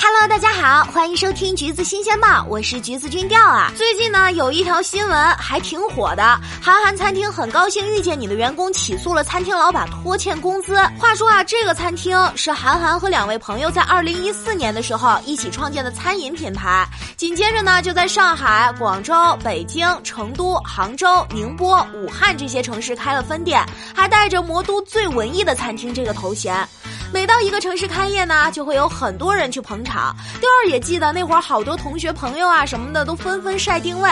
[0.00, 3.72] Hello，大家好，欢迎收听橘子新鲜报，我是橘子君调啊。
[3.76, 6.22] 最近呢，有一条新闻还挺火的，
[6.62, 10.76] 韩寒餐厅很高兴遇见你的员工起诉了餐厅老板拖欠工资。
[11.00, 19.12] 话说啊，这个餐厅是韩寒和两位朋友在二零一四年的时候一起创建的餐饮品牌，紧接着呢，就在上海、广州、
[19.42, 26.66] 北京、成都、杭州、宁波、武汉这些城市开了分店，还带着魔都最文艺的餐厅这个头衔。
[27.12, 30.14] 每到一个城市开业呢，就会有很多人去捧场。
[30.40, 34.10] 调儿也记得那会儿，好多同学朋友啊什么的都纷纷晒定位。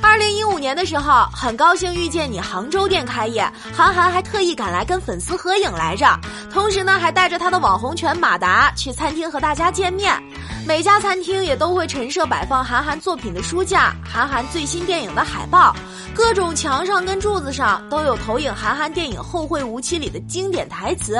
[0.00, 6.18] 二零一五年的时候，很高兴遇见你杭州店开业，韩寒还特意赶来跟粉丝合影来着。
[6.50, 10.14] 同时呢，还带着他的网红犬马达去餐厅和大家见面。
[10.66, 15.74] 每家餐厅也都会陈设摆放韩寒作品的书架、韩寒最新电影的海报，
[16.14, 21.18] 各种墙上跟柱子上都有投影韩寒电影《后会无期》里的经典台词。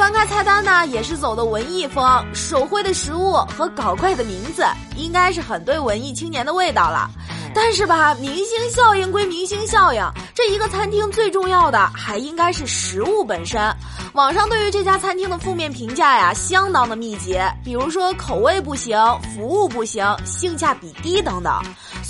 [0.00, 4.64] 翻开菜单呢，也是走的文艺风，手绘的食物和搞怪的名字，
[4.96, 7.10] 应该是很对文艺青年的味道了。
[7.54, 10.02] 但是吧，明星效应归明星效应，
[10.34, 13.60] 这一个餐厅最重要的还应该是食物本身。
[14.14, 18.98] 网上对于这家餐厅的负面评价呀，相当的密集，比如说口味不行、
[19.34, 21.52] 服务不行、性价比低等等。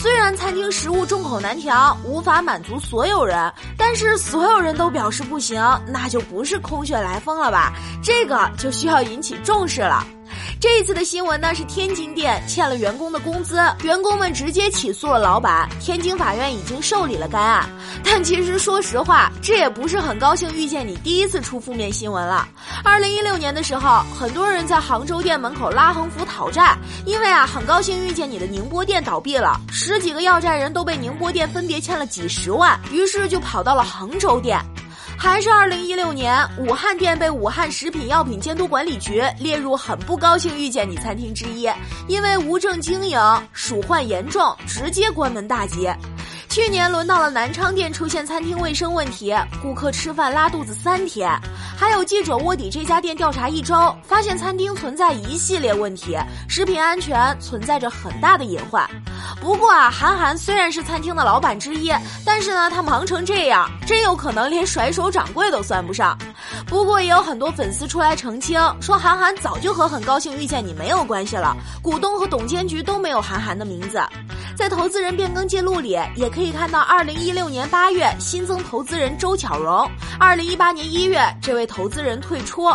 [0.00, 7.74] 虽然餐厅食物众口难调，无法满足所有人，但是所有人都表示不行，那就不是空穴来风了吧？
[8.02, 10.02] 这个就需要引起重视了。
[10.60, 15.66] 这一次的新闻呢是天津店欠了员工的工资，员工们直接起诉了老板。
[15.80, 17.66] 天津法院已经受理了该案。
[18.04, 22.46] 但其实说实话，这也不是很高兴遇见你第一次出负面新闻了。
[22.84, 34.62] 二零一六年的时候，很多人在杭州店门口拉横幅讨债，因为啊很高兴遇见你的宁波店倒闭了，十几个要债人都被宁波店分别欠了几十万，于是就跑到了杭州店。
[35.22, 41.68] 还是二零一六年，武汉店被武汉食品药品监督管理局列入很不高兴遇见你餐厅之一，
[42.08, 43.20] 因为无证经营、
[43.52, 45.86] 鼠患严重，直接关门大吉。
[46.50, 51.30] 去年轮到了南昌店出现餐厅卫生问题，顾客吃饭拉肚子三天。
[51.78, 56.18] 还有记者卧底这家店调查一周，发现餐厅存在一系列问题，
[56.48, 58.84] 食品安全存在着很大的隐患。
[59.40, 61.92] 不过啊，韩寒虽然是餐厅的老板之一，
[62.26, 66.18] 但是呢，他忙成这样，真有可能连甩手掌柜都算不上。
[66.66, 74.02] 不过也有很多粉丝出来澄清，说韩寒早就和很高兴遇见你没有关系了，股东和董监局都没有韩寒的名字。
[74.60, 82.68] 在投资人变更记录里，也可以看到，二零一六年八月新增投资人周巧荣，二零一八年一月这位投资人退出。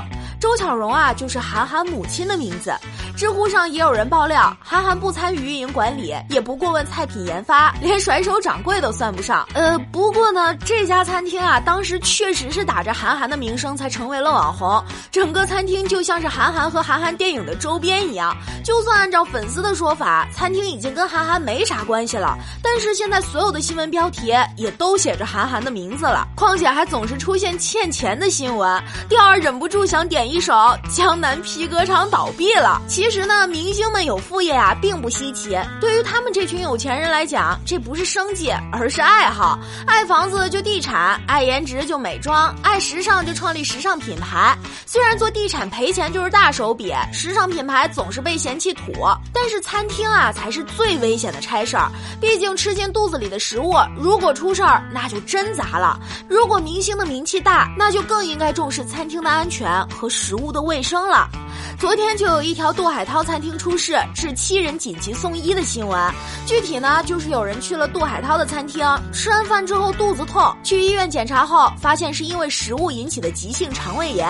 [0.46, 2.72] 周巧蓉啊，就是韩寒母亲的名字。
[3.18, 9.48] 知乎上也有人爆料，韩寒不参与运营管理，也不过问菜品研发，连甩手掌柜都算不上。
[9.56, 18.36] 呃，不过呢，这家餐厅啊，当时确实是打着韩寒的名声才成为了网红，整个餐厅就像是韩寒和韩寒电影的周边一样。
[18.64, 30.54] 就算按照粉丝的说法，餐厅已经跟韩寒没啥关系了，但是现在所有的新闻标题也都写着韩寒的名字了，况且还总是出现欠钱的新闻，第二忍不住想点一一手
[30.94, 32.82] 《江南皮革厂倒闭了》。
[32.90, 35.58] 其实呢，明星们有副业啊，并不稀奇。
[35.80, 39.58] 对于他们这群有钱人来讲，这不是生计，而是爱好。
[39.88, 44.54] 爱房子就地产，爱颜值就美妆，爱时尚就创立时尚品牌。
[44.86, 48.92] 虽然做地产赔钱就是大手笔，时尚品牌总是被嫌弃土，
[49.34, 51.90] 但是餐厅啊才是最危险的差事儿。
[52.20, 55.98] 毕竟吃进肚子里的食物，如果出事儿，那就真砸了。
[56.28, 61.30] 如果明星的名气大，那就更应该重视餐厅的安全和食物的卫生了。
[61.78, 66.00] 昨天就有一条杜海涛餐厅出事，致七人紧急送医的新闻。
[66.46, 74.26] 具体呢，就是有人去了杜海涛的餐厅，吃完饭之后肚子痛，去医院检查后发现是因为食物引起的急性肠胃炎。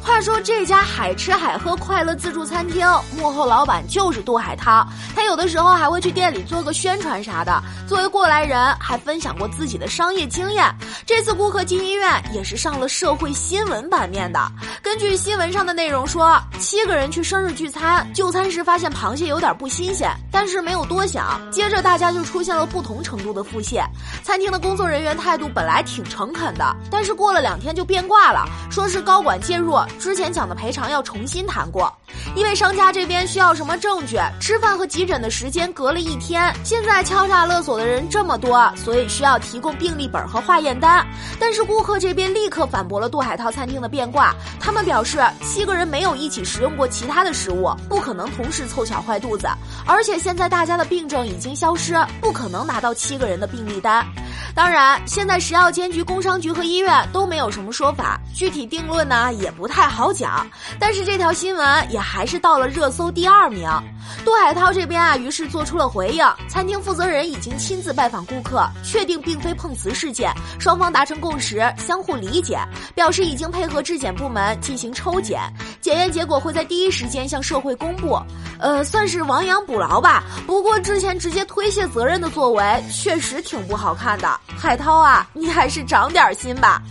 [0.00, 7.60] 话说这家海吃海喝快乐自助餐厅幕后老板就是杜海涛，他有的时候还会去店里做个宣传啥的。
[7.88, 10.64] 作为过来人，还分享过自己的商业经验。
[11.04, 14.40] 这次顾客进医院也是上了社会新闻版面的。
[14.80, 16.83] 根据新闻上的内容说，七。
[16.86, 23.84] 个人去生日聚餐，就餐时发现螃蟹有点不新鲜，但是没有多想，接着大家就出现了不同程度的腹泻。
[24.22, 31.92] 餐厅的工作人员态度本来挺诚恳的，但是过了两天就变卦了，说是高管介入，之前讲的赔偿要重新谈过。
[32.36, 41.04] 因为商家这边需要什么证据，吃饭和急诊的时间隔了一天，现在敲诈勒索的人这么多，所以需要提供病历本和化验单。
[41.40, 49.48] 但是顾客这边立刻反驳了杜海涛餐厅的变卦，他们表示七个人没有一起食用过其他的食物，不可能同时凑巧坏肚子，
[49.86, 54.04] 而且现在大家的病症已经消失，不可能拿到七个人的病例单。
[54.54, 60.46] 当然，现在食药监局、工商局和医院都没有什么说法，具体定论呢也不太好讲。
[60.78, 63.68] 但是这条新闻也还是到了热搜第二名。
[64.24, 72.58] 杜海涛这边啊，于是做出了回应，餐厅负责人已经亲自拜访顾客，确定并非碰瓷事件，双方达成共识，相互理解，
[72.94, 75.40] 表示已经配合质检部门进行抽检，
[75.80, 78.16] 检验结果会在第一时间向社会公布。
[78.58, 80.22] 呃，算是亡羊补牢吧。
[80.46, 84.40] 不过之前直接推卸责任的作为，确实挺不好看的。
[84.56, 86.82] 海涛啊，你还是长点心吧。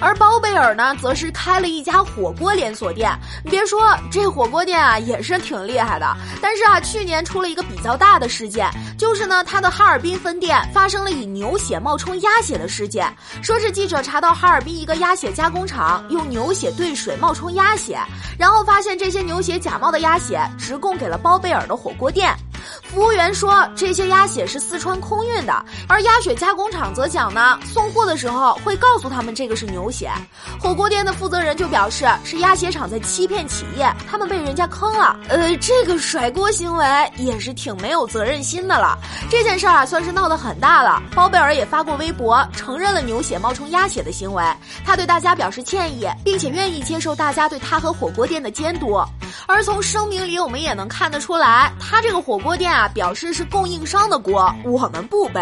[0.00, 3.10] 而包贝尔呢，则是开了一家火锅连锁店。
[3.44, 3.80] 你别说，
[4.10, 6.06] 这火锅店啊也是挺厉害的。
[6.40, 13.12] 但是啊，去年出了一个比较大的事件，就是呢，他的哈尔滨分店发生了以牛血冒充鸭血的事件。
[13.42, 17.98] 说是记者查到哈尔滨一个鸭血加工厂用牛血兑水冒充鸭血，
[18.38, 22.34] 然后发现这些牛血假冒的鸭血直供给了包贝尔的火锅店。
[22.82, 30.10] 服务员说这些鸭血是四川空运的，而鸭血加工厂则讲呢，送货的时候会告诉他们这个是牛血。
[30.58, 35.18] 火锅店的负责人就表示是鸭血厂在欺骗企业，他们被人家坑了。
[35.28, 38.98] 呃，这个甩锅行为也是挺没有责任心的了。
[39.30, 41.02] 这件事儿啊，算是闹得很大了。
[41.14, 44.42] 包贝尔也发过微博承认了牛血冒充鸭血的行为，
[44.84, 48.98] 他对大家表示歉意，并且愿意接受大家对他和火锅店的监督。
[49.48, 55.40] 而从声明里我们也能看得出来，他这个火锅店啊，表示是供应商的锅，我们不背。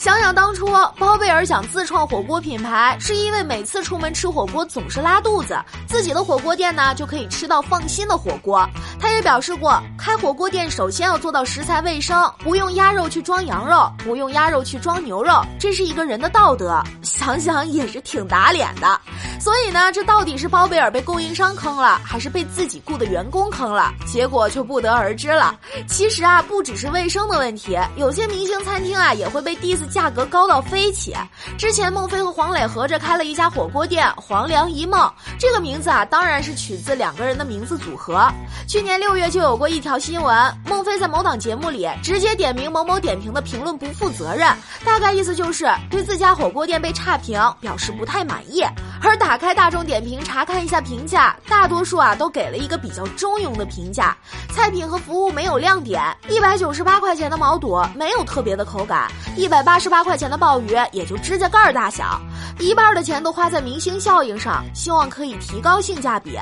[0.00, 0.66] 想想当初，
[0.98, 5.56] 包贝尔想自创火锅品牌，是因为每次出门吃火锅总是拉肚子，
[5.86, 8.68] 自己的火锅店呢就可以吃到放心的火锅。
[8.98, 16.82] 他也表示过，开火锅店首先要做到食材卫生，不用鸭肉去装羊肉，不用鸭肉去装牛肉，这是一个人的道德。
[17.20, 18.98] 想想也是挺打脸的。
[19.38, 23.92] 所以呢，这到底是包贝尔被供应商坑了，还是被自己雇的员工坑了？
[24.06, 25.54] 结果就不得而知了。
[25.86, 31.14] 其实啊，不只是卫生的问题，有些明星餐厅啊也会被 diss 价格高到飞起。
[31.58, 38.30] 之前孟非和黄磊合着开了一家火锅店“黄粱一梦”，这个名字啊当然是取自两个人的名字组合。
[38.68, 44.54] 去年六月就有过一条新闻，孟非在某档节目里直接点名某某点评的评论不负责任，
[44.84, 48.62] 大概意思就是对自家火锅店被差评表示不太满意。
[49.02, 54.14] 而打开大众点评查看一下评价，大多数啊都给了一个比较中庸的评价，
[54.52, 62.20] 菜品和服务没有亮点，一百九十八块钱的毛肚没有特别的口感，一百八十八块钱的鲍鱼也就指甲盖大小，
[62.60, 66.38] 一半的钱都花在明星效应上，希望可以提高性价比。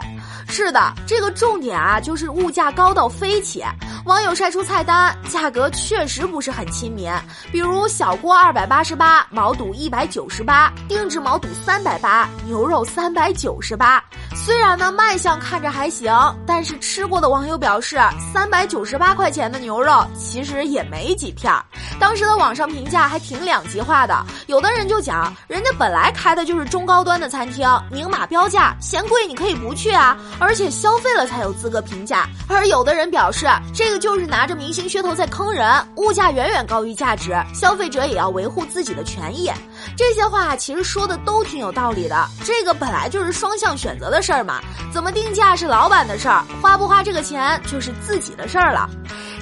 [0.48, 3.62] 是的，这个重点啊就是物价高到飞起。
[4.04, 7.12] 网友晒出菜单，价格确实不是很亲民。
[7.52, 14.02] 比如小锅二百八十八，毛肚一百九十八，定制毛肚三百八，牛肉三百九十八。
[14.44, 16.10] 虽然呢卖相看着还行，
[16.46, 18.00] 但是吃过的网友表示，
[18.32, 21.62] 三百九十八块钱的牛肉其实也没几片儿。
[22.00, 32.26] 当时的网上评价还挺两极化的，有的人就讲，人家本来开的就是中高端的餐厅，明码标价，嫌贵你可以不去啊，而且消费了才有资格评价。
[32.48, 39.50] 而有的人表示，这个就是拿着明星噱头在坑人，物价远远高于价值，消费者也要维护自己的权益。
[39.96, 44.60] 这些话其实说的都挺有道理的，这个本来就是双向选择的事儿嘛，
[44.92, 48.88] 怎么定价是老板的事儿，花不花这个钱就是自己的事儿了。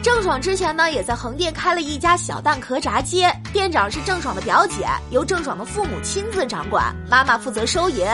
[0.03, 8.07] 郑爽之前呢，也在横店开了一家小蛋壳炸鸡，店长是郑爽的表姐，由郑爽的父母亲自掌管，妈妈负责收银。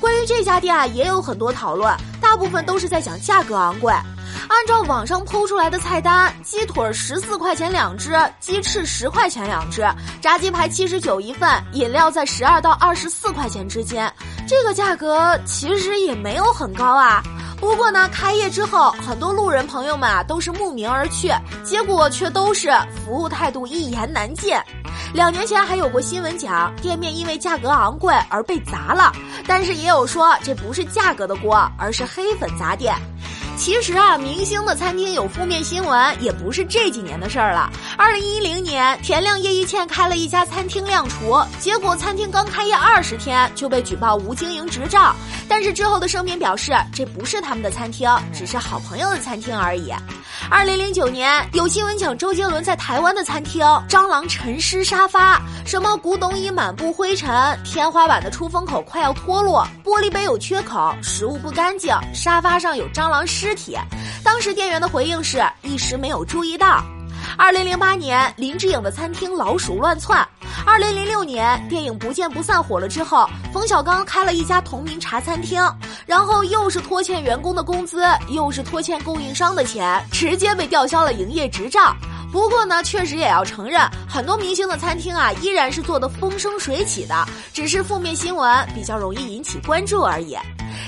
[0.00, 1.94] 关于这家店啊，也有很多讨论，
[2.34, 3.92] 大部分都是在讲价格昂贵。
[3.92, 9.86] 按照网上剖出来的菜单，鸡腿十四块钱两只，鸡翅十块钱两只，
[10.20, 14.12] 炸鸡排七十九一份，饮料在十二到二十四块钱之间。
[14.48, 17.22] 这个价格其实也没有很高啊。
[17.60, 21.32] 不过呢，开业之后，很多路人朋友们啊都是慕名而去，
[21.64, 22.70] 结果却都是
[23.04, 24.54] 服务态度一言难尽。
[25.14, 29.12] 两年前还有过新闻讲店面因为价格昂贵而被砸了，
[29.46, 32.94] 但是也有说这不是价格的锅，而是黑粉砸店。
[33.56, 37.70] 其实啊，明星的餐厅有负面新闻也不是这几年的事儿了。
[37.96, 45.14] 二零一零年，田亮、叶一茜开了一家餐厅亮厨，结果餐厅刚开业二十天就被举报无经营执照。
[45.48, 49.92] 但是之后的声明表示，这不是他们的餐厅，只是好朋友的餐厅而已。
[50.50, 63.76] 二零零九年，有新闻讲周杰伦在台湾的餐厅蟑螂沉尸沙发，什么古董已满布灰尘，天花板的出风口快要脱落，玻璃杯有缺口，食物不干净，沙发上有蟑螂尸体。
[64.22, 66.84] 当时店员的回应是一时没有注意到。
[67.36, 70.26] 二零零八年，林志颖的餐厅老鼠乱窜。
[70.64, 75.60] 二零零六年，电影《不见不散》火了之后，冯小刚开了一家同名茶餐厅，
[76.06, 81.94] 然后又是拖欠员工的工资，又是拖欠供应商的钱，直接被吊销了营业执照。
[82.32, 90.36] 不过呢，确实也要承认，很多明星的餐厅啊，依然是做的风生水起的，只是负面新闻比较容易引起关注而已。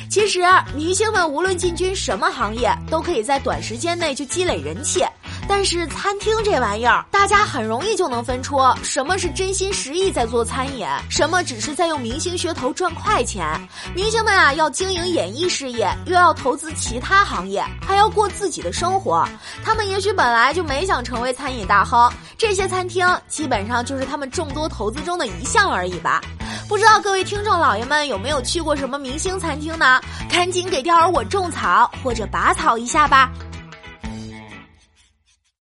[0.08, 0.42] 其实，
[0.74, 5.04] 明星们无论进军什么行业，都可以在短时间内就积累人气。
[5.48, 13.46] 但是餐厅这玩意儿，大家很容易就能分出什么是真心实意在做餐饮，什么只是在用明星噱头赚快钱。
[13.94, 19.26] 明星们啊，要经营演艺事业，又要投资其他行业，还要过自己的生活。
[19.64, 26.20] 他们也许本来就没想成为餐饮大亨，这些餐厅基本上就是他们众多投资中的一项而已吧。
[26.68, 30.00] 不知道各位听众老爷们有没有去过什么明星餐厅呢？
[30.28, 33.30] 赶紧给钓儿我种草或者拔草一下吧。